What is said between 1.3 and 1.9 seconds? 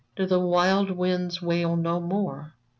wail